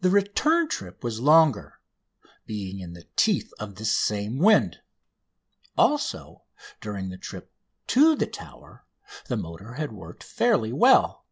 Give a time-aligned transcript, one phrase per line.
[0.00, 1.78] The return trip was longer,
[2.46, 4.80] being in the teeth of this same wind.
[5.76, 6.44] Also,
[6.80, 7.52] during the trip
[7.88, 8.86] to the Tower
[9.26, 11.26] the motor had worked fairly well.